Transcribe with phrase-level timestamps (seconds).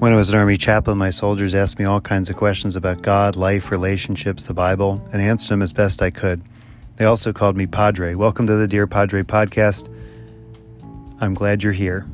[0.00, 3.02] When I was an Army chaplain, my soldiers asked me all kinds of questions about
[3.02, 6.40] God, life, relationships, the Bible, and answered them as best I could.
[6.96, 8.14] They also called me Padre.
[8.14, 9.94] Welcome to the Dear Padre podcast.
[11.20, 12.06] I'm glad you're here.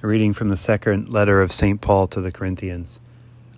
[0.00, 1.80] A reading from the second letter of St.
[1.80, 3.00] Paul to the Corinthians.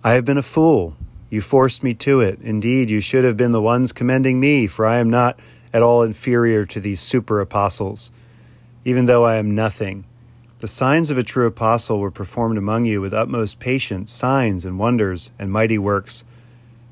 [0.03, 0.97] I have been a fool.
[1.29, 2.39] You forced me to it.
[2.41, 5.39] Indeed, you should have been the ones commending me, for I am not
[5.71, 8.11] at all inferior to these super apostles,
[8.85, 10.05] even though I am nothing.
[10.59, 14.79] The signs of a true apostle were performed among you with utmost patience, signs and
[14.79, 16.23] wonders and mighty works.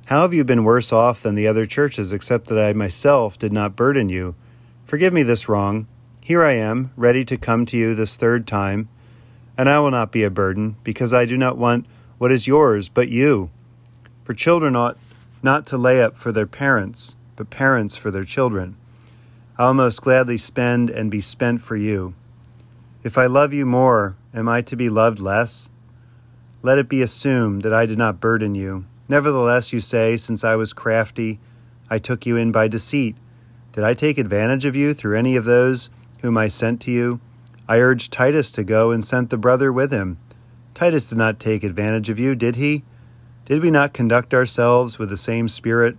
[0.06, 3.54] How have you been worse off than the other churches, except that I myself did
[3.54, 4.36] not burden you?
[4.86, 5.88] Forgive me this wrong.
[6.20, 8.90] Here I am, ready to come to you this third time
[9.58, 11.86] and I will not be a burden, because I do not want
[12.18, 13.50] what is yours, but you.
[14.24, 14.98] For children ought
[15.44, 18.76] not to lay up for their parents, but parents for their children.
[19.62, 22.16] I will most gladly spend and be spent for you.
[23.04, 25.70] If I love you more, am I to be loved less?
[26.64, 28.86] Let it be assumed that I did not burden you.
[29.08, 31.40] Nevertheless, you say, since I was crafty,
[31.92, 33.16] I took you in by deceit.
[33.74, 35.92] Did I take advantage of you through any of those
[36.24, 37.22] whom I sent to you?
[37.70, 40.18] I urged Titus to go and sent the brother with him.
[40.74, 42.84] Titus did not take advantage of you, did he?
[43.46, 45.98] Did we not conduct ourselves with the same spirit?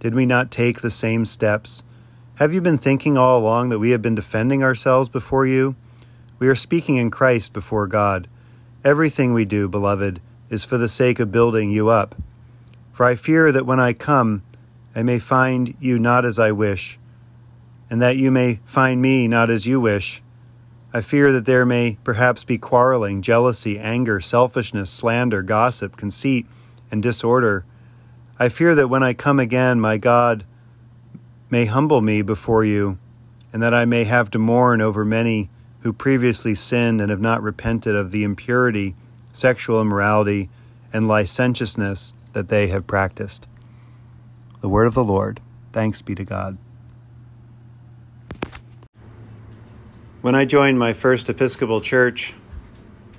[0.00, 1.84] Did we not take the same steps?
[2.36, 5.74] Have you been thinking all along that we have been defending ourselves before you?
[6.38, 8.28] We are speaking in Christ before God.
[8.84, 10.20] Everything we do, beloved,
[10.50, 12.14] is for the sake of building you up.
[12.92, 14.42] For I fear that when I come,
[14.94, 16.98] I may find you not as I wish,
[17.88, 20.22] and that you may find me not as you wish
[20.96, 26.46] I fear that there may perhaps be quarreling, jealousy, anger, selfishness, slander, gossip, conceit,
[26.90, 27.66] and disorder.
[28.38, 30.46] I fear that when I come again, my God
[31.50, 32.98] may humble me before you,
[33.52, 37.42] and that I may have to mourn over many who previously sinned and have not
[37.42, 38.94] repented of the impurity,
[39.32, 40.50] sexual immorality,
[40.92, 43.46] and licentiousness that they have practiced.
[44.60, 45.40] The word of the Lord.
[45.72, 46.58] Thanks be to God.
[50.22, 52.34] When I joined my first Episcopal church,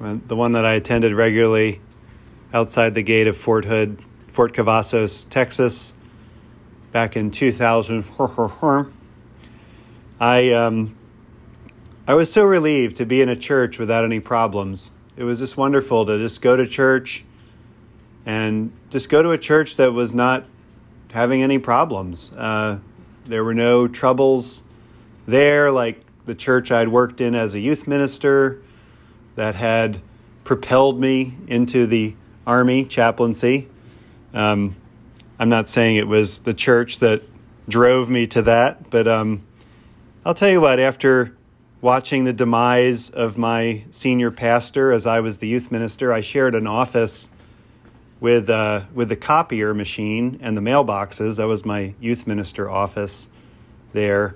[0.01, 1.79] uh, the one that I attended regularly
[2.53, 5.93] outside the gate of Fort Hood, Fort Cavazos, Texas,
[6.97, 8.05] back in 2000,
[10.19, 10.97] I, um,
[12.07, 14.89] I was so relieved to be in a church without any problems.
[15.15, 17.23] It was just wonderful to just go to church
[18.25, 20.45] and just go to a church that was not
[21.11, 22.31] having any problems.
[22.33, 22.79] Uh,
[23.27, 24.63] there were no troubles
[25.27, 28.59] there, like the church I'd worked in as a youth minister
[29.35, 30.01] that had
[30.43, 32.15] propelled me into the
[32.47, 33.69] Army chaplaincy.
[34.33, 34.75] Um,
[35.39, 37.21] I'm not saying it was the church that
[37.69, 39.43] drove me to that, but um,
[40.25, 41.35] I'll tell you what, after
[41.79, 46.55] watching the demise of my senior pastor as I was the youth minister, I shared
[46.55, 47.29] an office
[48.19, 51.37] with, uh, with the copier machine and the mailboxes.
[51.37, 53.27] That was my youth minister office
[53.93, 54.35] there.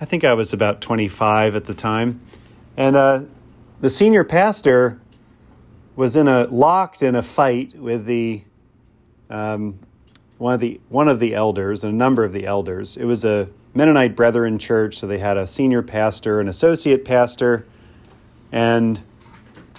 [0.00, 2.20] I think I was about 25 at the time.
[2.76, 3.22] And uh,
[3.80, 5.00] the senior pastor
[5.96, 8.44] was in a locked in a fight with the
[9.28, 9.78] um,
[10.40, 12.96] one of the one of the elders and a number of the elders.
[12.96, 17.66] It was a Mennonite Brethren church, so they had a senior pastor, an associate pastor,
[18.50, 18.98] and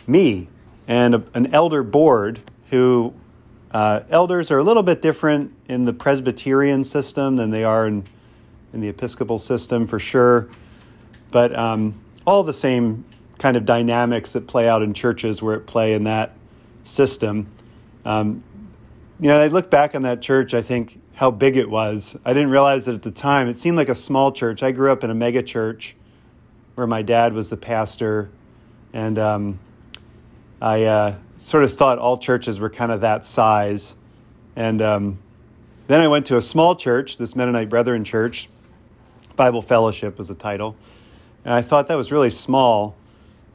[0.06, 0.50] me,
[0.88, 2.40] and a, an elder board.
[2.70, 3.14] Who
[3.72, 8.04] uh, elders are a little bit different in the Presbyterian system than they are in
[8.72, 10.48] in the Episcopal system for sure,
[11.32, 13.04] but um, all the same
[13.40, 16.34] kind of dynamics that play out in churches where it play in that
[16.84, 17.48] system.
[18.06, 18.44] Um,
[19.22, 22.18] you know, I look back on that church, I think how big it was.
[22.26, 23.48] I didn't realize that at the time.
[23.48, 24.64] It seemed like a small church.
[24.64, 25.96] I grew up in a mega church
[26.74, 28.32] where my dad was the pastor,
[28.94, 29.60] and um,
[30.60, 33.94] I uh, sort of thought all churches were kind of that size.
[34.56, 35.20] And um,
[35.86, 38.50] then I went to a small church, this Mennonite Brethren church,
[39.36, 40.76] Bible Fellowship was the title.
[41.46, 42.96] And I thought that was really small.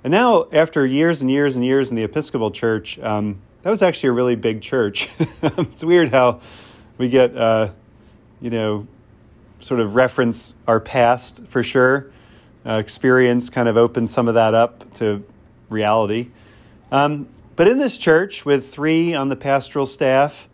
[0.05, 3.83] And now, after years and years and years in the Episcopal Church, um, that was
[3.83, 5.09] actually a really big church.
[5.43, 6.41] it's weird how
[6.99, 7.71] we get, uh,
[8.41, 8.87] you know,
[9.59, 12.13] sort of reference our past for sure.
[12.65, 15.25] Uh, experience kind of opens some of that up to
[15.69, 16.29] reality.
[16.93, 17.27] Um,
[17.57, 20.49] but in this church, with three on the pastoral staff,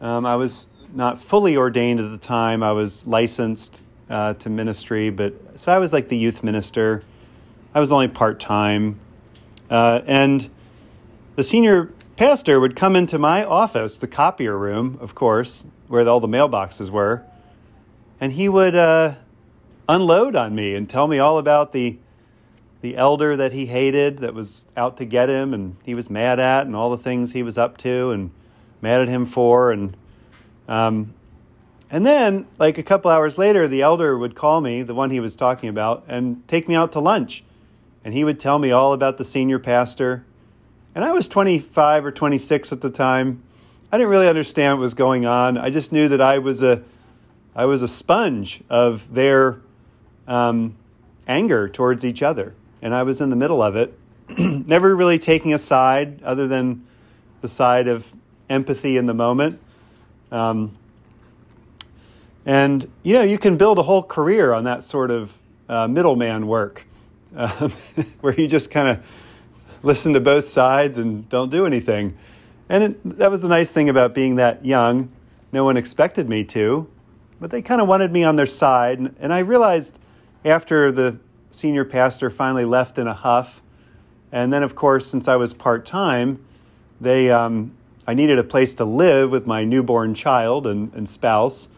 [0.00, 2.62] um, I was not fully ordained at the time.
[2.62, 7.02] I was licensed uh, to ministry, but so I was like the youth minister.
[7.74, 8.98] I was only part time,
[9.68, 10.48] uh, and
[11.36, 16.18] the senior pastor would come into my office, the copier room, of course, where all
[16.18, 17.22] the mailboxes were,
[18.20, 19.14] and he would uh,
[19.88, 21.96] unload on me and tell me all about the
[22.80, 26.38] the elder that he hated that was out to get him and he was mad
[26.38, 28.30] at and all the things he was up to and
[28.80, 29.96] mad at him for and
[30.68, 31.12] um,
[31.90, 35.18] and then like a couple hours later the elder would call me the one he
[35.18, 37.44] was talking about and take me out to lunch.
[38.04, 40.24] And he would tell me all about the senior pastor
[40.98, 43.40] and i was 25 or 26 at the time.
[43.92, 45.56] I didn't really understand what was going on.
[45.56, 46.82] I just knew that i was a
[47.54, 49.60] i was a sponge of their
[50.26, 50.74] um,
[51.28, 52.52] anger towards each other.
[52.82, 53.96] And I was in the middle of it,
[54.38, 56.84] never really taking a side other than
[57.42, 58.04] the side of
[58.50, 59.60] empathy in the moment.
[60.32, 60.76] Um,
[62.44, 65.32] and you know, you can build a whole career on that sort of
[65.68, 66.84] uh, middleman work,
[67.36, 67.70] um,
[68.20, 69.06] where you just kind of
[69.82, 72.16] listen to both sides and don't do anything.
[72.68, 75.10] And it, that was the nice thing about being that young.
[75.52, 76.88] No one expected me to,
[77.40, 78.98] but they kind of wanted me on their side.
[78.98, 79.98] And, and I realized
[80.44, 81.18] after the
[81.50, 83.62] senior pastor finally left in a huff.
[84.30, 86.44] And then, of course, since I was part time,
[87.00, 87.72] they um,
[88.06, 91.68] I needed a place to live with my newborn child and, and spouse,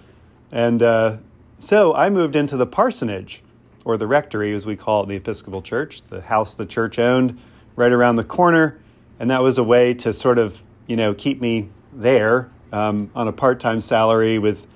[0.53, 1.17] and uh,
[1.58, 3.43] so I moved into the parsonage,
[3.85, 6.99] or the rectory, as we call it in the Episcopal Church, the house the church
[6.99, 7.38] owned,
[7.81, 8.79] right around the corner,
[9.19, 13.27] and that was a way to sort of you know keep me there um, on
[13.27, 14.67] a part time salary with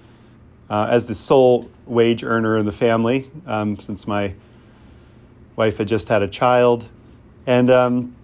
[0.70, 4.32] uh, as the sole wage earner in the family, um, since my
[5.54, 6.88] wife had just had a child,
[7.46, 8.16] and um,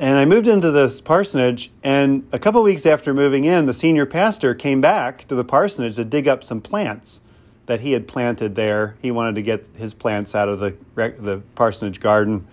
[0.00, 1.70] and I moved into this parsonage.
[1.84, 5.96] And a couple weeks after moving in, the senior pastor came back to the parsonage
[5.96, 7.20] to dig up some plants
[7.66, 8.96] that he had planted there.
[9.02, 12.44] He wanted to get his plants out of the the parsonage garden.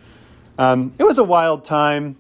[0.57, 2.16] Um, it was a wild time,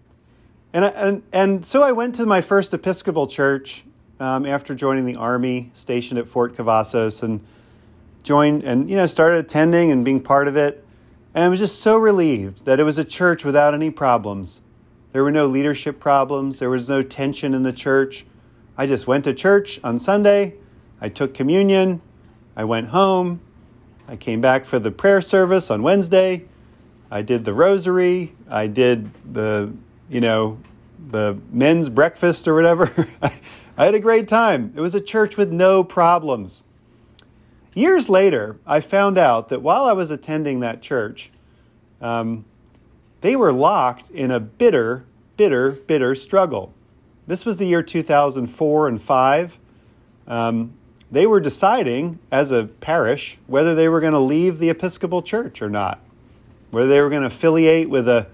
[0.73, 3.85] and and and so I went to my first Episcopal church
[4.19, 7.45] um, after joining the army, stationed at Fort Cavazos, and
[8.23, 10.83] joined and you know started attending and being part of it.
[11.33, 14.61] And I was just so relieved that it was a church without any problems.
[15.13, 18.25] There were no leadership problems, there was no tension in the church.
[18.77, 20.55] I just went to church on Sunday,
[20.99, 22.01] I took communion,
[22.57, 23.39] I went home,
[24.09, 26.45] I came back for the prayer service on Wednesday,
[27.11, 29.73] I did the rosary, I did the,
[30.09, 30.59] you know,
[31.09, 33.07] the men's breakfast or whatever.
[33.77, 34.73] I had a great time.
[34.75, 36.63] It was a church with no problems.
[37.73, 41.29] Years later, I found out that while I was attending that church,
[42.01, 42.45] um,
[43.21, 45.03] they were locked in a bitter,
[45.35, 46.73] bitter, bitter struggle.
[47.27, 49.57] This was the year 2004 and 5.
[50.27, 50.73] Um,
[51.11, 55.61] they were deciding, as a parish, whether they were going to leave the Episcopal Church
[55.61, 55.99] or not,
[56.75, 58.27] whether they were going to affiliate with a,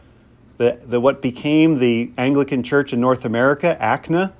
[0.58, 4.34] the, the, what became the Anglican Church in North America, ACNA,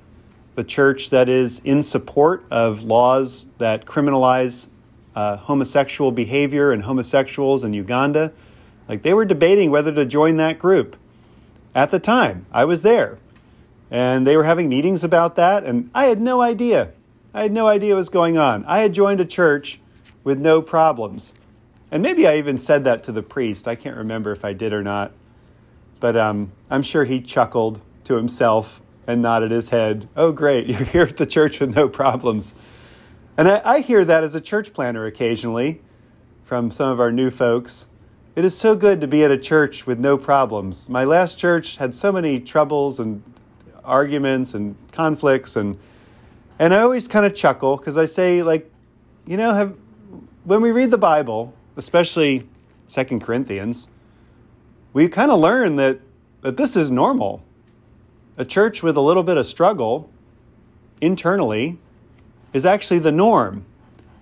[0.56, 4.66] the church that is in support of laws that criminalize
[5.14, 8.32] uh, homosexual behavior and homosexuals in Uganda.
[8.88, 10.96] Like they were debating whether to join that group
[11.72, 12.46] at the time.
[12.50, 13.18] I was there.
[13.88, 16.90] And they were having meetings about that, and I had no idea.
[17.32, 18.64] I had no idea what was going on.
[18.64, 19.78] I had joined a church
[20.24, 21.32] with no problems.
[21.92, 23.68] And maybe I even said that to the priest.
[23.68, 25.12] I can't remember if I did or not.
[26.00, 30.08] But um, I'm sure he chuckled to himself and nodded his head.
[30.16, 32.54] Oh, great, you're here at the church with no problems.
[33.36, 35.82] And I, I hear that as a church planter occasionally
[36.44, 37.86] from some of our new folks.
[38.34, 40.88] It is so good to be at a church with no problems.
[40.88, 43.22] My last church had so many troubles and
[43.84, 45.78] arguments and conflicts and
[46.58, 48.70] and I always kind of chuckle because I say like,
[49.26, 49.76] you know, have
[50.44, 52.48] when we read the Bible, especially
[52.86, 53.88] Second Corinthians,
[54.92, 56.00] we kind of learn that
[56.42, 57.42] that this is normal.
[58.36, 60.10] A church with a little bit of struggle
[61.00, 61.78] internally
[62.52, 63.64] is actually the norm.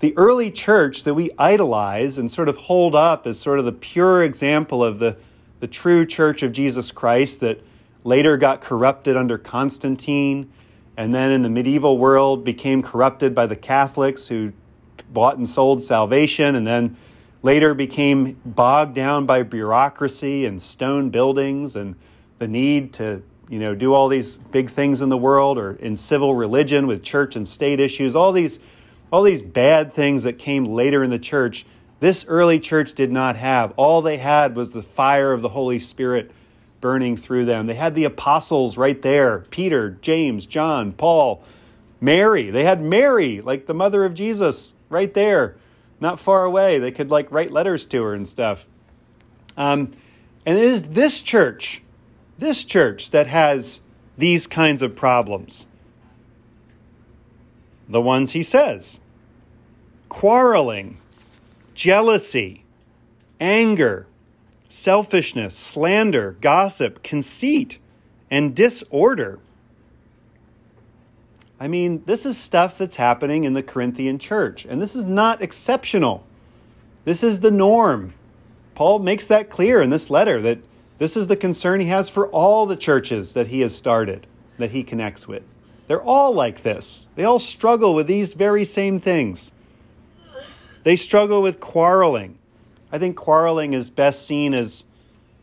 [0.00, 3.72] The early church that we idolize and sort of hold up as sort of the
[3.72, 5.16] pure example of the,
[5.60, 7.60] the true church of Jesus Christ that
[8.04, 10.50] later got corrupted under Constantine
[10.96, 14.52] and then in the medieval world became corrupted by the Catholics who
[15.12, 16.96] bought and sold salvation and then
[17.42, 21.96] later became bogged down by bureaucracy and stone buildings and
[22.38, 25.96] the need to you know, do all these big things in the world or in
[25.96, 28.60] civil religion with church and state issues, all these
[29.12, 31.66] all these bad things that came later in the church,
[31.98, 33.72] this early church did not have.
[33.76, 36.30] All they had was the fire of the Holy Spirit
[36.80, 37.66] burning through them.
[37.66, 41.42] They had the apostles right there, Peter, James, John, Paul,
[42.00, 42.50] Mary.
[42.50, 45.56] They had Mary, like the mother of Jesus, right there,
[46.00, 46.78] not far away.
[46.78, 48.66] They could like write letters to her and stuff.
[49.56, 49.92] Um,
[50.46, 51.82] and it is this church
[52.40, 53.80] this church that has
[54.16, 55.66] these kinds of problems.
[57.88, 59.00] The ones he says
[60.08, 60.96] quarreling,
[61.74, 62.64] jealousy,
[63.40, 64.06] anger,
[64.68, 67.78] selfishness, slander, gossip, conceit,
[68.30, 69.38] and disorder.
[71.60, 75.42] I mean, this is stuff that's happening in the Corinthian church, and this is not
[75.42, 76.26] exceptional.
[77.04, 78.14] This is the norm.
[78.74, 80.60] Paul makes that clear in this letter that
[80.96, 84.26] this is the concern he has for all the churches that he has started,
[84.56, 85.42] that he connects with.
[85.86, 87.08] They're all like this.
[87.14, 89.52] They all struggle with these very same things.
[90.82, 92.38] They struggle with quarreling.
[92.90, 94.84] I think quarreling is best seen as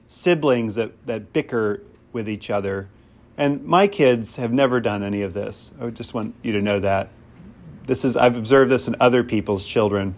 [0.07, 2.89] siblings that, that bicker with each other.
[3.37, 5.71] And my kids have never done any of this.
[5.79, 7.09] I just want you to know that.
[7.85, 10.15] This is I've observed this in other people's children.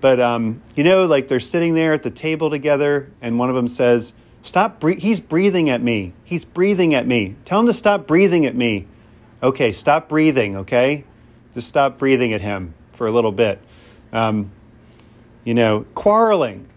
[0.00, 3.56] But um, you know, like they're sitting there at the table together, and one of
[3.56, 4.12] them says,
[4.42, 4.80] "Stop!
[4.80, 6.12] Bre- he's breathing at me.
[6.24, 7.36] He's breathing at me.
[7.44, 8.86] Tell him to stop breathing at me."
[9.42, 10.56] Okay, stop breathing.
[10.56, 11.04] Okay,
[11.54, 13.60] just stop breathing at him for a little bit.
[14.12, 14.52] Um,
[15.44, 16.68] you know, quarreling.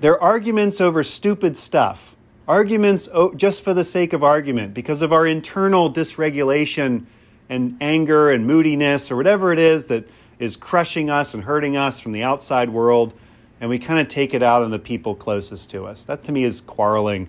[0.00, 2.16] They're arguments over stupid stuff.
[2.48, 7.04] Arguments just for the sake of argument because of our internal dysregulation
[7.50, 12.00] and anger and moodiness or whatever it is that is crushing us and hurting us
[12.00, 13.12] from the outside world.
[13.60, 16.06] And we kind of take it out on the people closest to us.
[16.06, 17.28] That to me is quarreling.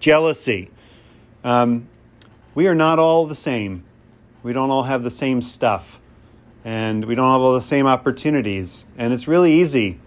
[0.00, 0.70] Jealousy.
[1.44, 1.88] Um,
[2.54, 3.84] we are not all the same.
[4.42, 6.00] We don't all have the same stuff
[6.64, 8.86] and we don't have all the same opportunities.
[8.96, 10.00] And it's really easy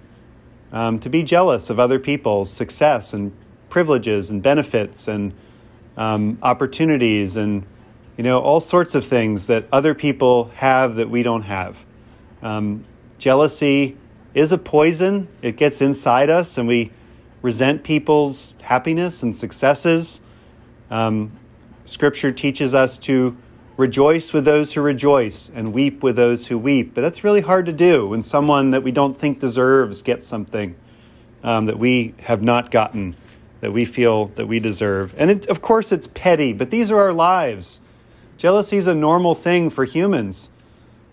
[0.71, 3.31] um, to be jealous of other people's success and
[3.69, 5.33] privileges and benefits and
[5.95, 7.65] um, opportunities and
[8.17, 11.77] you know all sorts of things that other people have that we don't have.
[12.41, 12.85] Um,
[13.17, 13.97] jealousy
[14.33, 15.27] is a poison.
[15.41, 16.91] It gets inside us, and we
[17.41, 20.21] resent people's happiness and successes.
[20.89, 21.31] Um,
[21.85, 23.35] scripture teaches us to
[23.77, 26.93] rejoice with those who rejoice and weep with those who weep.
[26.95, 30.75] But that's really hard to do when someone that we don't think deserves gets something
[31.43, 33.15] um, that we have not gotten,
[33.61, 35.13] that we feel that we deserve.
[35.17, 37.79] And it, of course, it's petty, but these are our lives.
[38.37, 40.49] Jealousy is a normal thing for humans.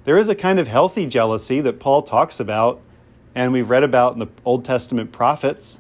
[0.04, 2.80] There is a kind of healthy jealousy that Paul talks about,
[3.34, 5.78] and we've read about in the Old Testament prophets,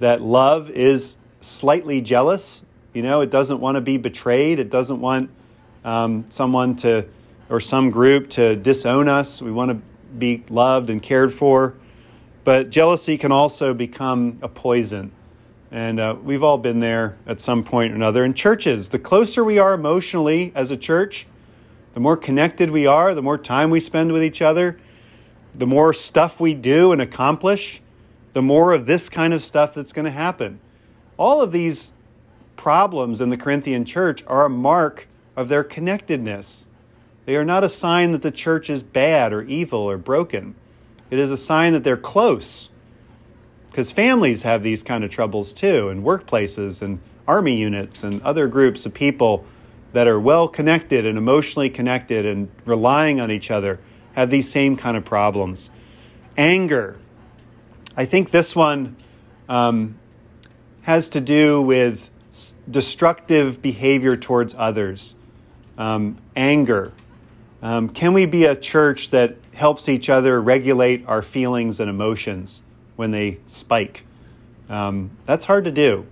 [0.00, 2.62] that love is slightly jealous.
[2.92, 5.30] You know, it doesn't want to be betrayed, it doesn't want
[5.84, 7.06] um, someone to,
[7.48, 9.40] or some group to disown us.
[9.40, 9.82] We want to
[10.18, 11.74] be loved and cared for.
[12.44, 15.12] But jealousy can also become a poison.
[15.72, 18.26] And uh, we've all been there at some point or another.
[18.26, 21.26] In churches, the closer we are emotionally as a church,
[21.94, 24.78] the more connected we are, the more time we spend with each other,
[25.54, 27.80] the more stuff we do and accomplish,
[28.34, 30.60] the more of this kind of stuff that's going to happen.
[31.16, 31.92] All of these
[32.56, 36.66] problems in the Corinthian church are a mark of their connectedness.
[37.24, 40.54] They are not a sign that the church is bad or evil or broken.
[41.10, 42.68] It is a sign that they're close.
[43.72, 48.46] Because families have these kind of troubles too, and workplaces and army units and other
[48.46, 49.46] groups of people
[49.94, 53.80] that are well connected and emotionally connected and relying on each other
[54.12, 55.70] have these same kind of problems.
[56.36, 56.98] Anger.
[57.96, 58.94] I think this one
[59.48, 59.98] um,
[60.82, 62.10] has to do with
[62.70, 65.14] destructive behavior towards others
[65.78, 66.92] um, anger.
[67.62, 72.60] Um, can we be a church that helps each other regulate our feelings and emotions
[73.02, 74.04] when they spike?
[74.68, 76.06] Um, that's hard to do.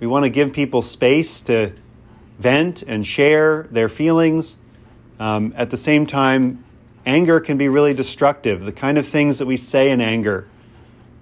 [0.00, 1.74] We want to give people space to
[2.38, 4.56] vent and share their feelings.
[5.20, 6.64] Um, at the same time,
[7.04, 10.48] anger can be really destructive, the kind of things that we say in anger.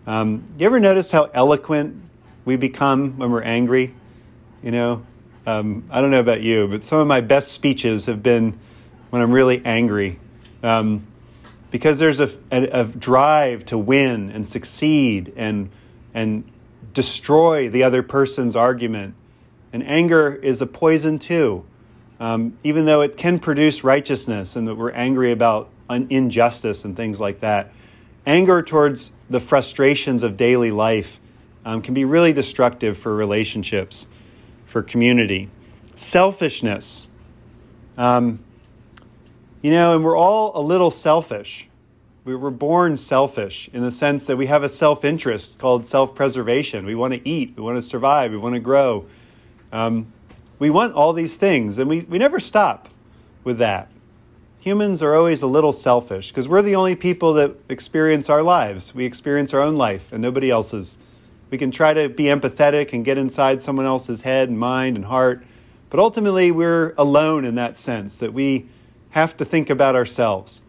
[0.07, 2.01] Um, you ever notice how eloquent
[2.45, 3.93] we become when we're angry?
[4.63, 5.07] You know,
[5.49, 8.57] um, I don't know about you, but some of my best speeches have been
[9.11, 10.21] when I'm really angry.
[10.63, 11.09] Um,
[11.71, 15.71] because there's a, a, a, drive to win and succeed and,
[16.15, 16.45] and
[16.95, 19.15] destroy the other person's argument.
[19.73, 21.65] And anger is a poison too,
[22.21, 27.21] um, even though it can produce righteousness and that we're angry about injustice and things
[27.21, 27.73] like that.
[28.25, 31.21] Anger towards the frustrations of daily life
[31.65, 34.07] um, can be really destructive for relationships
[34.67, 35.49] for community.
[35.95, 37.09] Selfishness.
[37.97, 38.41] Um,
[39.63, 41.69] you know, and we're all a little selfish.
[42.25, 46.15] We were born selfish in the sense that we have a self interest called self
[46.15, 46.85] preservation.
[46.85, 49.07] We want to eat, we want to survive, we want to grow.
[49.73, 50.13] Um,
[50.59, 52.89] we want all these things, and we, we never stop
[53.45, 53.89] with that.
[54.61, 58.95] Humans are always a little selfish because we're the only people that experience our lives.
[58.95, 60.97] We experience our own life and nobody else's.
[61.51, 65.05] We can try to be empathetic and get inside someone else's head and mind and
[65.05, 65.45] heart,
[65.91, 68.67] but ultimately we're alone in that sense that we
[69.11, 70.61] have to think about ourselves.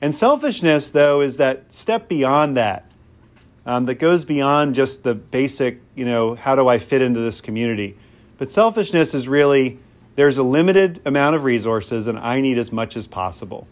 [0.00, 2.86] And selfishness, though, is that step beyond that.
[3.64, 7.40] um, that goes beyond just the basic, you know, how do I fit into this
[7.40, 7.96] community?
[8.38, 9.78] But selfishness is really
[10.16, 13.66] there's a limited amount of resources and I need as much as possible.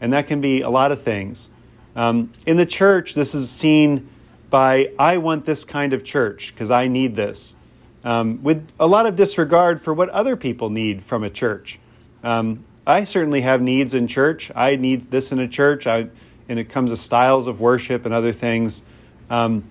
[0.00, 1.48] And that can be a lot of things.
[1.94, 4.08] Um, in the church, this is seen
[4.50, 7.56] by I want this kind of church because I need this,
[8.04, 11.78] um, with a lot of disregard for what other people need from a church.
[12.22, 14.52] Um, I certainly have needs in church.
[14.54, 15.86] I need this in a church.
[15.86, 16.08] I,
[16.48, 18.82] and it comes to styles of worship and other things.
[19.28, 19.64] Um,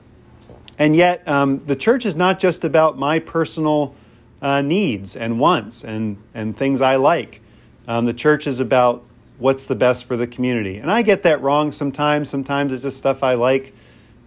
[0.77, 3.95] and yet, um, the church is not just about my personal
[4.41, 7.41] uh, needs and wants and, and things I like.
[7.87, 9.03] Um, the church is about
[9.37, 10.77] what's the best for the community.
[10.77, 12.29] And I get that wrong sometimes.
[12.29, 13.73] Sometimes it's just stuff I like.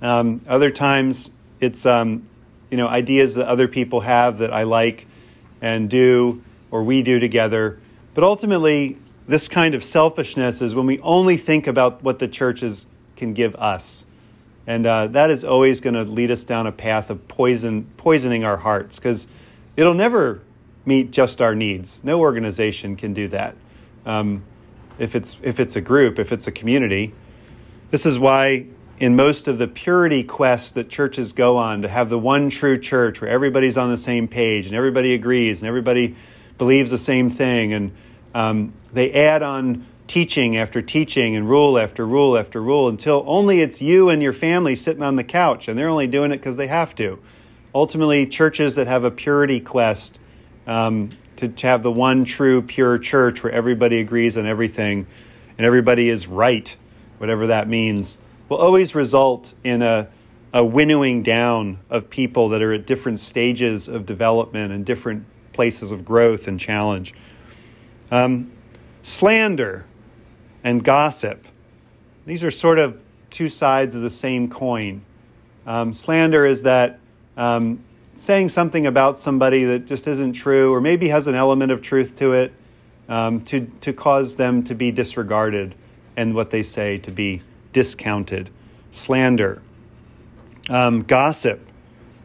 [0.01, 1.31] Um, other times
[1.61, 2.29] it's um,
[2.71, 5.07] you know ideas that other people have that I like
[5.61, 7.81] and do or we do together.
[8.19, 8.99] But ultimately,
[9.29, 12.85] this kind of selfishness is when we only think about what the churches
[13.15, 14.05] can give us.
[14.67, 18.43] And uh, that is always going to lead us down a path of poison, poisoning
[18.43, 19.29] our hearts because
[19.77, 20.43] it'll never
[20.85, 22.01] meet just our needs.
[22.03, 23.55] No organization can do that.
[24.05, 24.43] Um,
[24.99, 27.15] if it's if it's a group, if it's a community.
[27.93, 28.67] This is why
[28.99, 32.81] in most of the purity quests that churches go on to have the one true
[32.81, 36.17] church where everybody's on the same page and everybody agrees and everybody
[36.59, 37.93] believes the same thing and
[38.39, 43.61] um, they add on teaching after teaching and rule after rule after rule until only
[43.61, 46.57] it's you and your family sitting on the couch and they're only doing it because
[46.57, 47.19] they have to
[47.75, 50.19] ultimately churches that have a purity quest
[50.67, 55.07] um, to, to have the one true pure church where everybody agrees on everything
[55.57, 56.77] and everybody is right,
[57.19, 58.19] whatever that means,
[58.49, 60.09] will always result in a,
[60.55, 65.91] a winnowing down of people that are at different stages of development and different places
[65.91, 67.13] of growth and challenge.
[68.11, 68.53] Um,
[69.03, 69.87] slander
[70.65, 71.45] and gossip.
[72.27, 73.01] These are sort of
[73.31, 75.03] two sides of the same coin.
[75.67, 76.99] Um, slander is that
[77.37, 81.83] um, saying something about somebody that just isn't true or maybe has an element of
[81.83, 82.53] truth to it
[83.09, 85.75] um, to, to cause them to be disregarded
[86.17, 88.51] and what they say to be discounted.
[88.93, 89.63] Slander.
[90.69, 91.67] Um, gossip.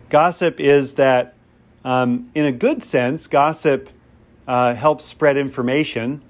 [0.09, 1.35] Gossip is that,
[1.85, 3.89] um, in a good sense, gossip
[4.47, 6.21] uh, helps spread information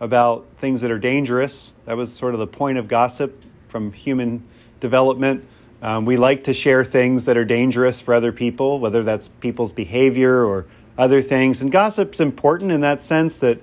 [0.00, 1.72] about things that are dangerous.
[1.86, 4.42] That was sort of the point of gossip from human
[4.80, 5.44] development.
[5.82, 9.72] Um, we like to share things that are dangerous for other people, whether that's people's
[9.72, 11.60] behavior or other things.
[11.60, 13.60] And gossip's important in that sense that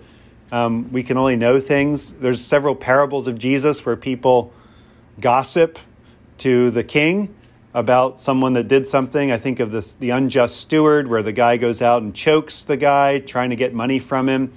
[0.52, 2.12] um, we can only know things.
[2.12, 4.54] There's several parables of Jesus where people
[5.20, 5.78] gossip
[6.40, 7.34] to the king
[7.76, 9.32] about someone that did something.
[9.32, 12.78] I think of this the unjust steward where the guy goes out and chokes the
[12.78, 14.52] guy trying to get money from him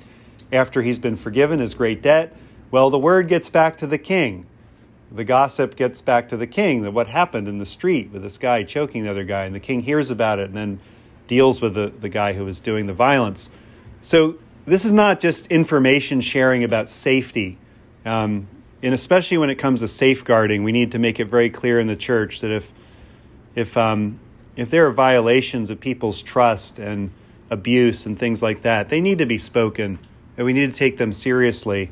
[0.50, 2.34] after he's been forgiven his great debt.
[2.70, 4.46] Well, the word gets back to the king
[5.10, 8.36] the gossip gets back to the king that what happened in the street with this
[8.36, 10.80] guy choking the other guy, and the king hears about it and then
[11.26, 13.50] deals with the, the guy who was doing the violence.
[14.02, 17.58] So this is not just information sharing about safety.
[18.04, 18.48] Um,
[18.82, 21.86] and especially when it comes to safeguarding, we need to make it very clear in
[21.86, 22.70] the church that if
[23.58, 24.20] if um,
[24.56, 27.10] if there are violations of people's trust and
[27.50, 29.98] abuse and things like that, they need to be spoken,
[30.36, 31.90] and we need to take them seriously.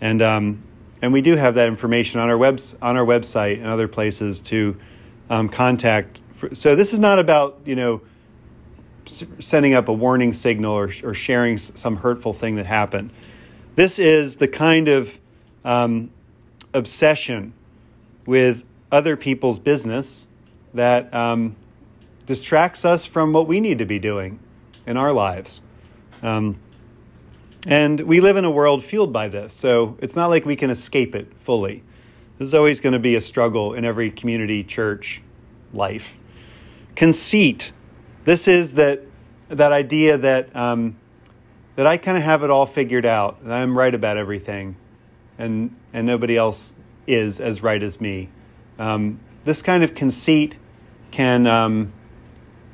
[0.00, 0.62] And um,
[1.02, 4.40] and we do have that information on our webs on our website and other places
[4.42, 4.76] to
[5.28, 6.20] um, contact.
[6.36, 8.02] For, so this is not about you know
[9.40, 13.10] sending up a warning signal or, or sharing some hurtful thing that happened.
[13.74, 15.18] This is the kind of
[15.64, 16.10] um,
[16.72, 17.52] obsession
[18.26, 20.28] with other people's business
[20.74, 21.56] that um,
[22.26, 24.38] distracts us from what we need to be doing
[24.86, 25.60] in our lives.
[26.22, 26.58] Um,
[27.66, 30.70] and we live in a world fueled by this, so it's not like we can
[30.70, 31.82] escape it fully.
[32.38, 35.20] There's always going to be a struggle in every community, church,
[35.74, 36.16] life.
[36.96, 37.72] Conceit.
[38.24, 39.02] This is that
[39.48, 40.96] that idea that um,
[41.76, 44.76] that I kind of have it all figured out, and I'm right about everything,
[45.38, 46.72] and and nobody else
[47.06, 48.30] is as right as me.
[48.78, 50.56] Um, this kind of conceit
[51.10, 51.92] can um,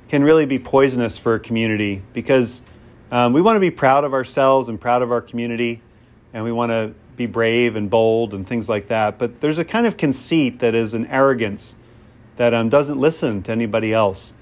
[0.09, 2.61] can really be poisonous for a community because
[3.11, 5.81] um, we want to be proud of ourselves and proud of our community,
[6.33, 9.19] and we want to be brave and bold and things like that.
[9.19, 11.75] But there's a kind of conceit that is an arrogance
[12.37, 14.33] that um, doesn't listen to anybody else.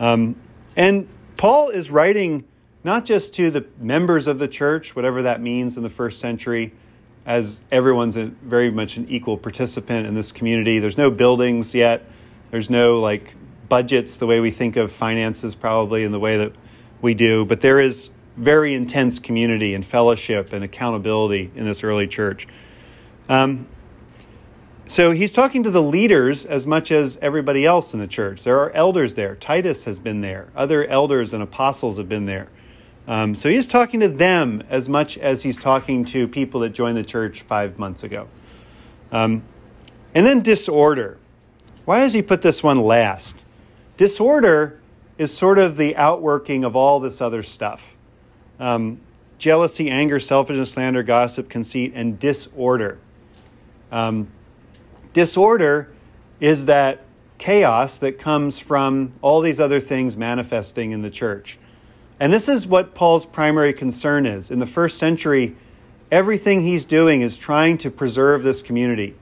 [0.00, 0.36] Um,
[0.74, 2.44] and Paul is writing
[2.84, 6.72] not just to the members of the church, whatever that means in the first century,
[7.26, 10.78] as everyone's a, very much an equal participant in this community.
[10.78, 12.08] There's no buildings yet.
[12.50, 13.34] There's no like
[13.68, 16.52] budgets the way we think of finances, probably in the way that
[17.02, 22.06] we do, but there is very intense community and fellowship and accountability in this early
[22.06, 22.46] church.
[23.28, 23.66] Um,
[24.88, 28.44] so he's talking to the leaders as much as everybody else in the church.
[28.44, 29.34] There are elders there.
[29.34, 30.48] Titus has been there.
[30.54, 32.48] Other elders and apostles have been there.
[33.08, 36.96] Um, so he's talking to them as much as he's talking to people that joined
[36.96, 38.28] the church five months ago.
[39.10, 39.42] Um,
[40.14, 41.18] and then disorder.
[41.86, 43.44] Why does he put this one last?
[43.96, 44.78] Disorder
[45.16, 47.94] is sort of the outworking of all this other stuff
[48.58, 49.00] um,
[49.38, 52.98] jealousy, anger, selfishness, slander, gossip, conceit, and disorder.
[53.92, 54.28] Um,
[55.12, 55.92] disorder
[56.40, 57.04] is that
[57.38, 61.58] chaos that comes from all these other things manifesting in the church.
[62.18, 64.50] And this is what Paul's primary concern is.
[64.50, 65.54] In the first century,
[66.10, 69.14] everything he's doing is trying to preserve this community.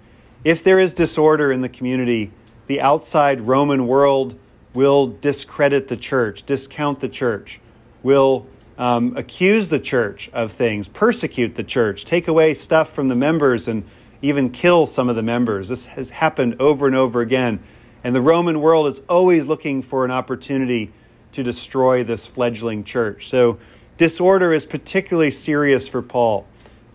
[0.44, 2.30] If there is disorder in the community,
[2.66, 4.38] the outside Roman world
[4.72, 7.60] will discredit the church, discount the church,
[8.02, 8.46] will
[8.76, 13.68] um, accuse the church of things, persecute the church, take away stuff from the members,
[13.68, 13.84] and
[14.20, 15.68] even kill some of the members.
[15.68, 17.62] This has happened over and over again.
[18.02, 20.92] And the Roman world is always looking for an opportunity
[21.32, 23.28] to destroy this fledgling church.
[23.28, 23.58] So,
[23.96, 26.46] disorder is particularly serious for Paul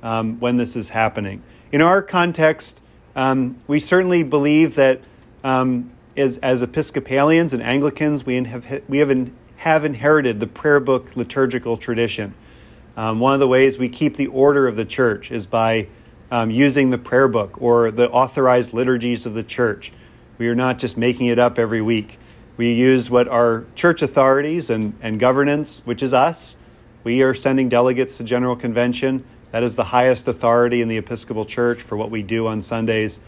[0.03, 1.41] um, when this is happening.
[1.71, 2.81] In our context,
[3.15, 5.01] um, we certainly believe that
[5.43, 10.79] um, as, as Episcopalians and Anglicans, we have, we have, in, have inherited the prayer
[10.79, 12.33] book liturgical tradition.
[12.97, 15.87] Um, one of the ways we keep the order of the church is by
[16.31, 19.91] um, using the prayer book or the authorized liturgies of the church.
[20.37, 22.17] We are not just making it up every week.
[22.57, 26.57] We use what our church authorities and, and governance, which is us,
[27.03, 29.23] we are sending delegates to General Convention.
[29.51, 33.21] That is the highest authority in the Episcopal Church for what we do on Sundays.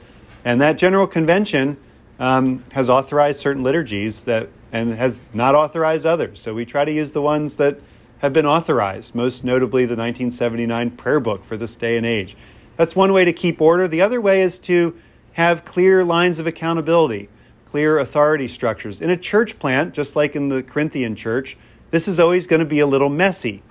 [0.43, 1.78] And that General Convention
[2.19, 6.39] um, has authorized certain liturgies that and has not authorized others.
[6.39, 7.80] So we try to use the ones that
[8.19, 12.38] have been authorized, most notably the 1979 prayer book for this day and age.
[12.78, 13.88] That's one way to keep order.
[13.88, 14.97] The other way is to
[15.34, 17.30] have clear lines of accountability
[17.71, 19.00] clear authority structures.
[19.02, 21.58] In a church plant, just like in the Corinthian church,
[21.89, 23.63] this is always going to be a little messy.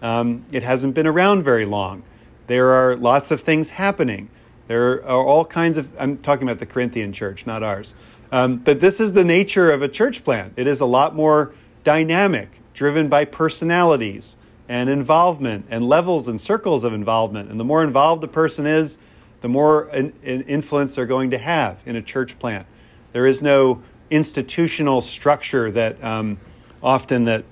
[0.00, 2.04] Um, it hasn't been around very long.
[2.46, 4.30] There are lots of things happening.
[4.68, 7.94] There are all kinds of, I'm talking about the Corinthian church, not ours.
[8.30, 10.52] Um, but this is the nature of a church plant.
[10.56, 11.52] It is a lot more
[11.82, 14.36] dynamic, driven by personalities
[14.68, 17.50] and involvement and levels and circles of involvement.
[17.50, 18.98] And the more involved the person is,
[19.40, 19.88] the more
[20.22, 22.66] influence they're going to have in a church plant.
[23.12, 26.38] There is no institutional structure that um,
[26.82, 27.44] often that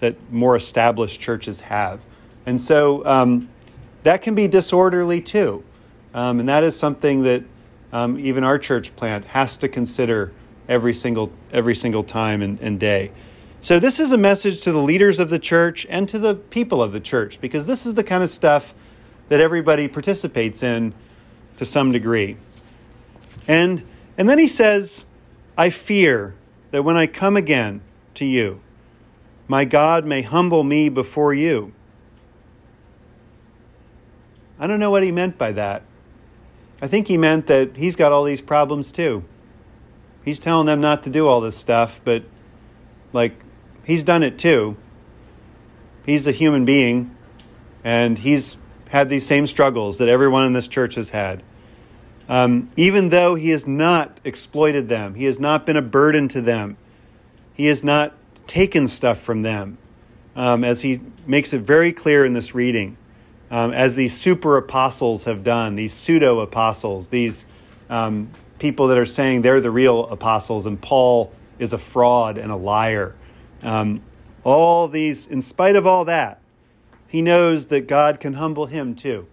[0.00, 2.00] that more established churches have,
[2.44, 3.48] and so um,
[4.02, 5.64] that can be disorderly too,
[6.14, 7.42] um, and that is something that
[7.92, 10.32] um, even our church plant has to consider
[10.68, 13.10] every single every single time and, and day.
[13.60, 16.82] So this is a message to the leaders of the church and to the people
[16.82, 18.74] of the church because this is the kind of stuff
[19.28, 20.94] that everybody participates in
[21.56, 22.36] to some degree.
[23.48, 23.82] And
[24.16, 25.04] and then he says
[25.58, 26.34] I fear
[26.70, 27.80] that when I come again
[28.14, 28.60] to you,
[29.48, 31.72] my God may humble me before you.
[34.58, 35.82] I don't know what he meant by that.
[36.84, 39.24] I think he meant that he's got all these problems too.
[40.22, 42.24] He's telling them not to do all this stuff, but
[43.14, 43.32] like
[43.84, 44.76] he's done it too.
[46.04, 47.16] He's a human being
[47.82, 48.56] and he's
[48.90, 51.42] had these same struggles that everyone in this church has had.
[52.28, 56.42] Um, even though he has not exploited them, he has not been a burden to
[56.42, 56.76] them,
[57.54, 58.12] he has not
[58.46, 59.78] taken stuff from them,
[60.36, 62.98] um, as he makes it very clear in this reading,
[63.54, 67.46] um, as these super apostles have done, these pseudo apostles, these
[67.88, 72.50] um, people that are saying they're the real apostles and Paul is a fraud and
[72.50, 73.14] a liar.
[73.62, 74.02] Um,
[74.42, 76.40] all these, in spite of all that,
[77.06, 79.28] he knows that God can humble him too.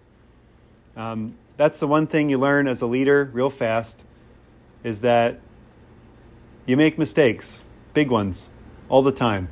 [0.96, 4.04] Um, that's the one thing you learn as a leader real fast
[4.84, 5.40] is that
[6.64, 8.50] you make mistakes, big ones,
[8.88, 9.48] all the time.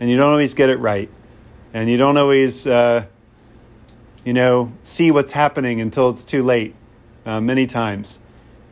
[0.00, 1.08] And you don't always get it right.
[1.72, 3.06] And you don't always, uh,
[4.24, 6.74] you know, see what's happening until it's too late,
[7.24, 8.18] uh, many times.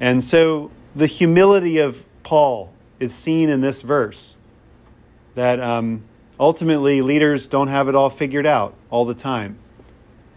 [0.00, 4.36] And so the humility of Paul is seen in this verse
[5.34, 6.02] that um,
[6.38, 9.58] ultimately leaders don't have it all figured out all the time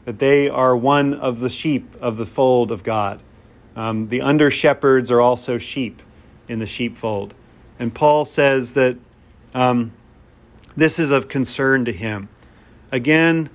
[0.06, 3.22] that they are one of the sheep of the fold of God.
[3.76, 6.02] Um, the under shepherds are also sheep
[6.48, 7.34] in the sheepfold.
[7.80, 8.98] And Paul says that
[9.54, 9.92] um,
[10.76, 12.30] this is of concern to him.
[12.92, 13.50] Again,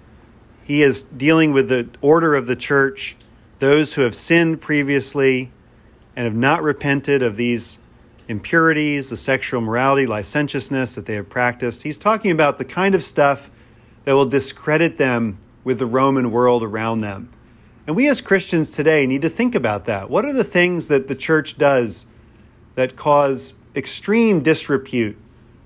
[0.66, 3.16] he is dealing with the order of the church,
[3.60, 5.52] those who have sinned previously
[6.16, 7.78] and have not repented of these
[8.26, 11.84] impurities, the sexual morality, licentiousness that they have practiced.
[11.84, 13.48] He's talking about the kind of stuff
[14.04, 17.32] that will discredit them with the Roman world around them.
[17.86, 20.10] And we as Christians today need to think about that.
[20.10, 22.06] What are the things that the church does
[22.74, 25.16] that cause extreme disrepute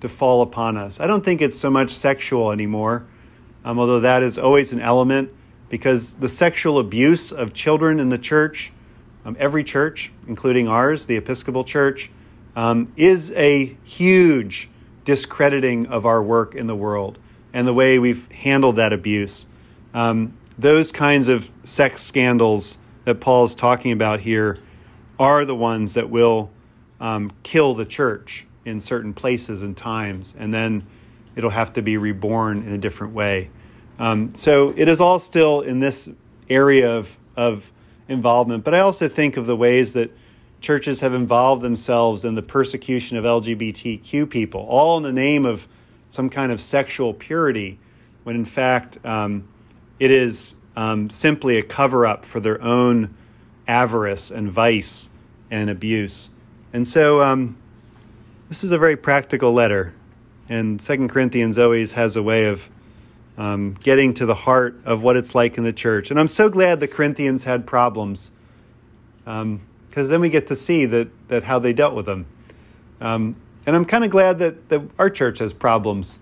[0.02, 1.00] to fall upon us?
[1.00, 3.06] I don't think it's so much sexual anymore,
[3.64, 5.30] um, although that is always an element,
[5.68, 8.72] because the sexual abuse of children in the church,
[9.24, 12.10] um, every church, including ours, the Episcopal Church,
[12.56, 14.68] um, is a huge
[15.04, 17.18] discrediting of our work in the world
[17.52, 19.46] and the way we've handled that abuse.
[19.94, 24.58] Um, those kinds of sex scandals that Paul is talking about here
[25.18, 26.50] are the ones that will
[27.00, 30.86] um, kill the church in certain places and times, and then
[31.36, 33.50] it'll have to be reborn in a different way.
[33.98, 36.08] Um, so it is all still in this
[36.48, 37.70] area of, of
[38.08, 40.10] involvement, but I also think of the ways that
[40.60, 45.66] churches have involved themselves in the persecution of LGBTQ people, all in the name of
[46.10, 47.78] some kind of sexual purity,
[48.24, 49.48] when in fact, um,
[49.98, 53.14] it is um, simply a cover up for their own
[53.68, 55.08] avarice and vice
[55.50, 56.30] and abuse.
[56.72, 57.56] And so um,
[58.48, 59.94] this is a very practical letter.
[60.50, 62.68] And Second Corinthians always has a way of
[63.38, 66.10] um, getting to the heart of what it's like in the church.
[66.10, 68.32] And I'm so glad the Corinthians had problems
[69.24, 69.60] because um,
[69.92, 72.26] then we get to see that, that how they dealt with them.
[73.00, 76.18] Um, and I'm kind of glad that, that our church has problems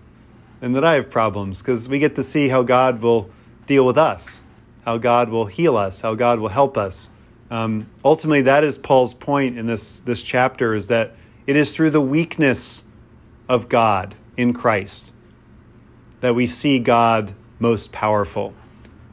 [0.61, 3.31] and that I have problems because we get to see how God will
[3.65, 4.41] deal with us,
[4.85, 7.09] how God will heal us, how God will help us.
[7.49, 11.15] Um, ultimately, that is Paul's point in this, this chapter is that
[11.47, 12.83] it is through the weakness
[13.47, 15.11] of God in Christ
[16.21, 18.53] that we see God most powerful.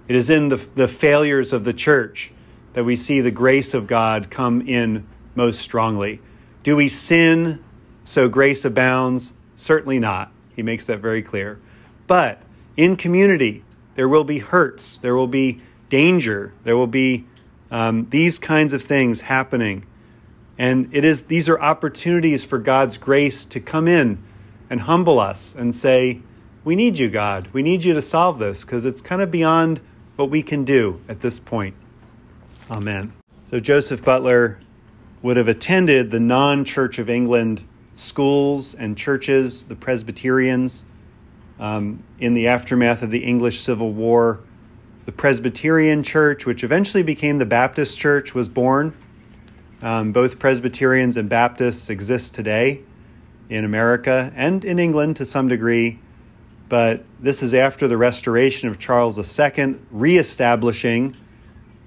[0.07, 2.31] It is in the, the failures of the church
[2.75, 6.21] that we see the grace of God come in most strongly.
[6.63, 7.63] Do we sin
[8.05, 9.35] so grace abounds?
[9.57, 10.31] Certainly not.
[10.55, 11.59] He makes that very clear.
[12.07, 12.41] But
[12.77, 13.65] in community,
[13.97, 15.61] there will be hurts, there will be
[15.91, 17.27] danger, there will be
[17.73, 19.87] um, these kinds of things happening.
[20.57, 24.23] And it is these are opportunities for God's grace to come in
[24.71, 26.21] and humble us and say,
[26.65, 27.49] We need you, God.
[27.53, 29.81] We need you to solve this because it's kind of beyond
[30.17, 31.75] what we can do at this point.
[32.71, 33.13] Amen.
[33.51, 34.59] So Joseph Butler
[35.23, 37.63] would have attended the non Church of England
[37.95, 40.85] schools and churches, the Presbyterians
[41.59, 44.41] um, in the aftermath of the English Civil War.
[45.05, 48.95] The Presbyterian Church, which eventually became the Baptist Church, was born.
[49.81, 52.83] Um, both Presbyterians and Baptists exist today
[53.49, 55.99] in America and in England to some degree,
[56.69, 61.17] but this is after the restoration of Charles II, reestablishing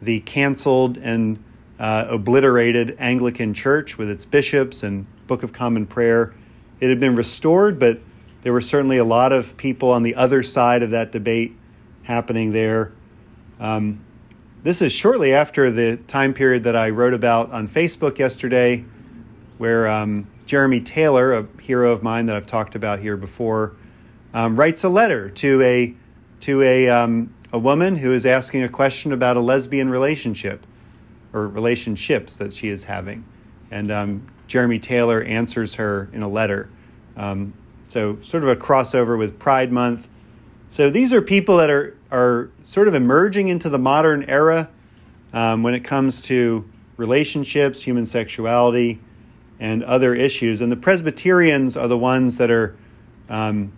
[0.02, 1.44] the canceled and
[1.80, 6.34] uh, obliterated Anglican Church with its bishops and Book of Common Prayer.
[6.80, 8.00] It had been restored, but
[8.42, 11.56] there were certainly a lot of people on the other side of that debate
[12.04, 12.94] happening there.
[13.60, 14.04] Um,
[14.64, 18.84] this is shortly after the time period that I wrote about on Facebook yesterday,
[19.58, 23.76] where um, Jeremy Taylor, a hero of mine that I've talked about here before,
[24.34, 25.94] um, writes a letter to a
[26.40, 30.66] to a um, a woman who is asking a question about a lesbian relationship
[31.34, 33.24] or relationships that she is having,
[33.70, 36.68] and um, Jeremy Taylor answers her in a letter.
[37.16, 37.54] Um,
[37.88, 40.10] so, sort of a crossover with Pride Month.
[40.72, 44.72] So, these are people that are, are sort of emerging into the modern era
[45.32, 49.00] um, when it comes to relationships, human sexuality,
[49.60, 50.62] and other issues.
[50.62, 52.76] And the Presbyterians are the ones that are
[53.30, 53.74] um,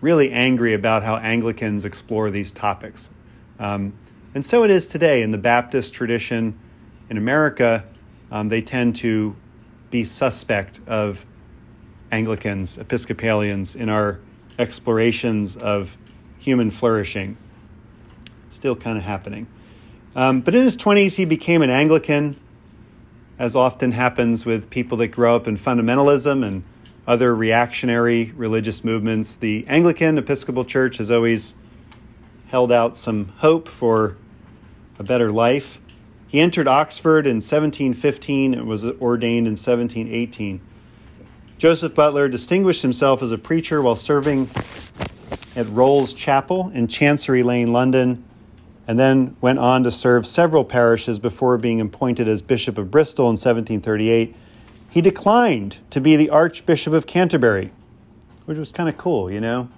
[0.00, 3.10] really angry about how Anglicans explore these topics.
[3.58, 3.92] Um,
[4.34, 6.58] and so it is today in the Baptist tradition
[7.08, 7.84] in America.
[8.30, 9.36] Um, they tend to
[9.90, 11.24] be suspect of
[12.10, 14.20] Anglicans, Episcopalians in our
[14.58, 15.96] explorations of
[16.38, 17.36] human flourishing.
[18.48, 19.46] Still kind of happening.
[20.14, 22.38] Um, but in his 20s, he became an Anglican,
[23.38, 26.64] as often happens with people that grow up in fundamentalism and
[27.06, 29.36] other reactionary religious movements.
[29.36, 31.54] The Anglican Episcopal Church has always
[32.48, 34.16] held out some hope for
[34.98, 35.78] a better life.
[36.28, 40.60] He entered Oxford in 1715 and was ordained in 1718.
[41.58, 44.50] Joseph Butler distinguished himself as a preacher while serving
[45.54, 48.24] at Rolls Chapel in Chancery Lane, London,
[48.86, 53.24] and then went on to serve several parishes before being appointed as Bishop of Bristol
[53.24, 54.34] in 1738.
[54.88, 57.72] He declined to be the Archbishop of Canterbury,
[58.44, 59.68] which was kind of cool, you know.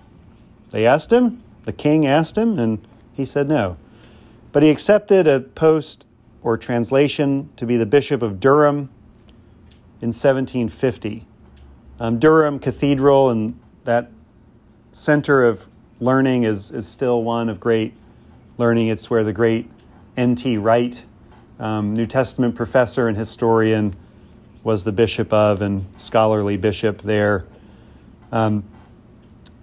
[0.70, 3.78] They asked him, the king asked him, and he said no.
[4.52, 6.06] But he accepted a post
[6.42, 8.90] or translation to be the Bishop of Durham
[10.00, 11.26] in 1750.
[11.98, 14.10] Um, Durham Cathedral and that
[14.92, 15.66] center of
[15.98, 17.94] learning is, is still one of great
[18.58, 18.88] learning.
[18.88, 19.70] It's where the great
[20.16, 20.58] N.T.
[20.58, 21.04] Wright,
[21.58, 23.96] um, New Testament professor and historian,
[24.62, 27.46] was the bishop of and scholarly bishop there.
[28.30, 28.64] Um,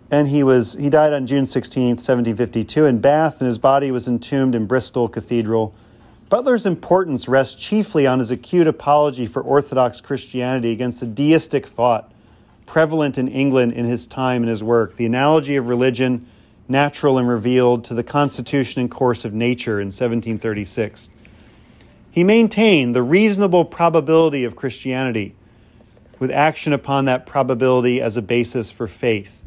[0.09, 4.07] and he was he died on June 16th, 1752 in Bath, and his body was
[4.07, 5.75] entombed in Bristol Cathedral.
[6.29, 12.11] Butler's importance rests chiefly on his acute apology for Orthodox Christianity against the deistic thought
[12.65, 14.95] prevalent in England in his time and his work.
[14.95, 16.27] The analogy of religion,
[16.67, 21.09] natural and revealed, to the constitution and course of nature in 1736.
[22.09, 25.35] He maintained the reasonable probability of Christianity,
[26.17, 29.43] with action upon that probability as a basis for faith.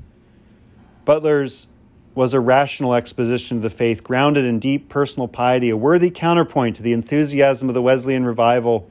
[1.05, 1.69] Butler's
[2.15, 6.75] was a rational exposition of the faith grounded in deep personal piety, a worthy counterpoint
[6.75, 8.91] to the enthusiasm of the Wesleyan revival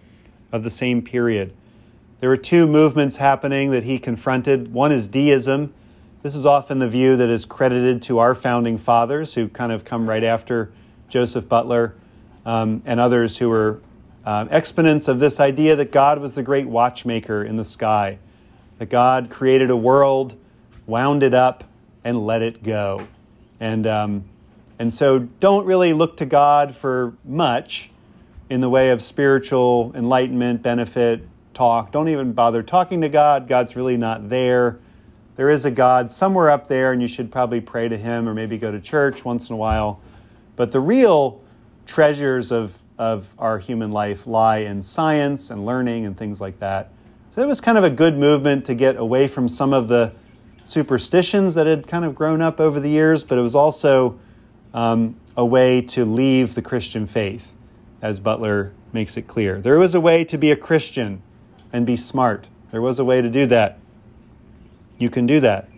[0.51, 1.53] of the same period.
[2.21, 4.73] There were two movements happening that he confronted.
[4.73, 5.73] One is deism.
[6.27, 9.85] This is often the view that is credited to our founding fathers, who kind of
[9.85, 10.69] come right after
[11.07, 11.95] Joseph Butler
[12.45, 13.79] um, and others who were
[14.25, 18.19] uh, exponents of this idea that God was the great watchmaker in the sky,
[18.77, 20.35] that God created a world,
[20.85, 21.63] wound it up,
[22.03, 23.07] and let it go.
[23.61, 24.25] And, um,
[24.79, 27.89] and so don't really look to God for much
[28.49, 31.93] in the way of spiritual enlightenment, benefit, talk.
[31.93, 33.47] Don't even bother talking to God.
[33.47, 34.79] God's really not there.
[35.37, 38.33] There is a God somewhere up there, and you should probably pray to Him or
[38.33, 40.01] maybe go to church once in a while.
[40.55, 41.43] But the real
[41.85, 46.91] treasures of, of our human life lie in science and learning and things like that.
[47.35, 50.13] So it was kind of a good movement to get away from some of the
[50.65, 54.19] superstitions that had kind of grown up over the years, but it was also
[54.73, 57.55] um, a way to leave the Christian faith,
[58.01, 59.61] as Butler makes it clear.
[59.61, 61.21] There was a way to be a Christian
[61.71, 62.47] and be smart.
[62.71, 63.77] There was a way to do that.
[64.97, 65.69] You can do that.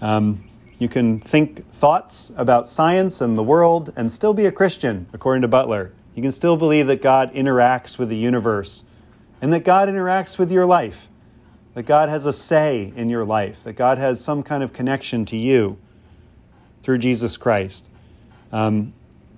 [0.00, 0.44] Um,
[0.78, 5.42] you can think thoughts about science and the world and still be a Christian, according
[5.42, 5.92] to Butler.
[6.14, 8.84] You can still believe that God interacts with the universe
[9.40, 11.08] and that God interacts with your life,
[11.74, 15.24] that God has a say in your life, that God has some kind of connection
[15.26, 15.78] to you
[16.82, 17.86] through Jesus Christ.
[18.50, 18.92] Because um,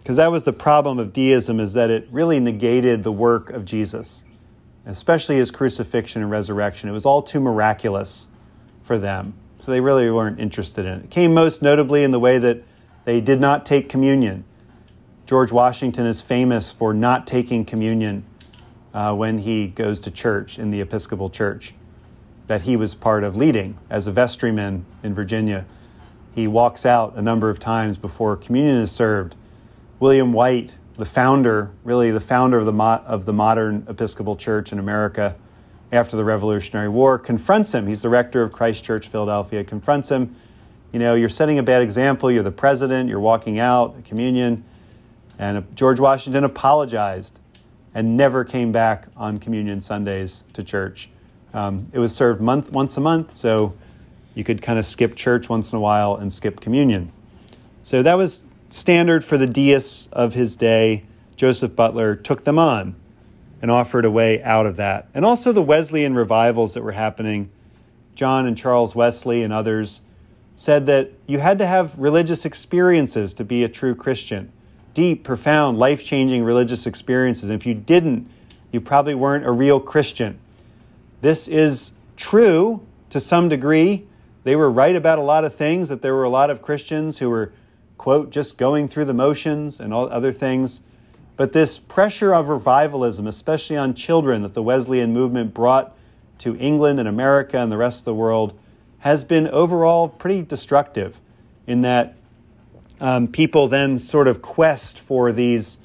[0.04, 4.24] that was the problem of deism, is that it really negated the work of Jesus,
[4.86, 6.88] especially his crucifixion and resurrection.
[6.88, 8.26] It was all too miraculous
[8.90, 9.34] for them.
[9.60, 11.04] So they really weren't interested in it.
[11.04, 12.64] It came most notably in the way that
[13.04, 14.42] they did not take communion.
[15.26, 18.24] George Washington is famous for not taking communion
[18.92, 21.72] uh, when he goes to church in the Episcopal Church
[22.48, 25.66] that he was part of leading as a vestryman in Virginia.
[26.34, 29.36] He walks out a number of times before communion is served.
[30.00, 34.72] William White, the founder, really the founder of the, mo- of the modern Episcopal Church
[34.72, 35.36] in America,
[35.92, 37.86] after the Revolutionary War, confronts him.
[37.86, 40.36] He's the rector of Christ Church, Philadelphia, confronts him.
[40.92, 42.30] You know, you're setting a bad example.
[42.30, 43.08] You're the president.
[43.08, 44.64] You're walking out, communion.
[45.38, 47.38] And George Washington apologized
[47.94, 51.10] and never came back on communion Sundays to church.
[51.52, 53.74] Um, it was served month, once a month, so
[54.34, 57.10] you could kind of skip church once in a while and skip communion.
[57.82, 61.04] So that was standard for the deists of his day.
[61.34, 62.94] Joseph Butler took them on
[63.62, 65.08] and offered a way out of that.
[65.14, 67.50] And also the Wesleyan revivals that were happening.
[68.14, 70.02] John and Charles Wesley and others
[70.54, 74.52] said that you had to have religious experiences to be a true Christian
[74.92, 77.44] deep, profound, life changing religious experiences.
[77.44, 78.28] And if you didn't,
[78.72, 80.38] you probably weren't a real Christian.
[81.20, 84.06] This is true to some degree.
[84.42, 87.18] They were right about a lot of things, that there were a lot of Christians
[87.18, 87.52] who were,
[87.98, 90.82] quote, just going through the motions and all other things.
[91.40, 95.96] But this pressure of revivalism, especially on children, that the Wesleyan movement brought
[96.40, 98.52] to England and America and the rest of the world,
[98.98, 101.18] has been overall pretty destructive
[101.66, 102.14] in that
[103.00, 105.78] um, people then sort of quest for these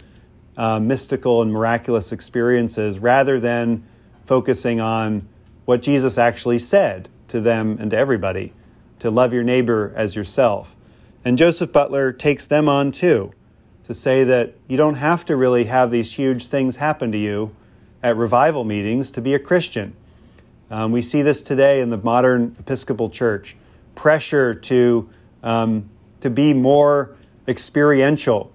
[0.57, 3.85] uh, mystical and miraculous experiences rather than
[4.25, 5.25] focusing on
[5.63, 8.51] what Jesus actually said to them and to everybody
[8.99, 10.75] to love your neighbor as yourself.
[11.23, 13.31] And Joseph Butler takes them on too
[13.87, 17.55] to say that you don't have to really have these huge things happen to you
[18.01, 19.95] at revival meetings to be a Christian.
[20.71, 23.55] Um, we see this today in the modern Episcopal Church
[23.93, 25.09] pressure to,
[25.43, 25.89] um,
[26.21, 27.15] to be more
[27.47, 28.51] experiential,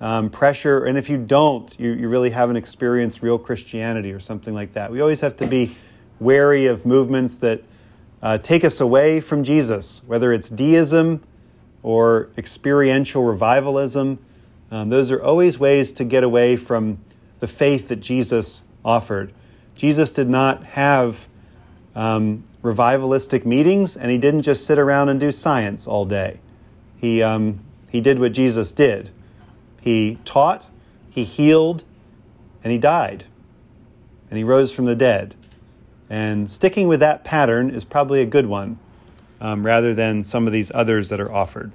[0.00, 4.52] um, pressure, and if you don't, you, you really haven't experienced real Christianity or something
[4.52, 4.92] like that.
[4.92, 5.76] We always have to be
[6.20, 7.62] wary of movements that
[8.22, 11.22] uh, take us away from Jesus, whether it's deism
[11.82, 14.18] or experiential revivalism.
[14.70, 16.98] Um, those are always ways to get away from
[17.40, 19.32] the faith that Jesus offered.
[19.74, 21.26] Jesus did not have
[21.94, 26.40] um, revivalistic meetings, and he didn't just sit around and do science all day.
[26.96, 27.60] He, um,
[27.90, 29.10] he did what Jesus did.
[29.80, 30.64] He taught,
[31.10, 31.84] he healed,
[32.62, 33.24] and he died.
[34.30, 35.34] And he rose from the dead.
[36.08, 38.78] And sticking with that pattern is probably a good one,
[39.40, 41.72] um, rather than some of these others that are offered.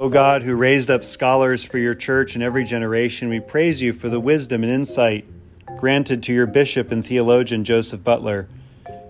[0.00, 3.92] O God, who raised up scholars for your church in every generation, we praise you
[3.92, 5.26] for the wisdom and insight
[5.76, 8.48] granted to your bishop and theologian Joseph Butler,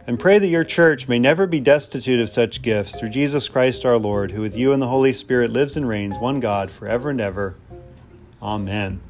[0.06, 3.86] and pray that your church may never be destitute of such gifts through Jesus Christ
[3.86, 7.10] our Lord, who with you and the Holy Spirit lives and reigns, one God, forever
[7.10, 7.54] and ever.
[8.42, 9.00] Amen.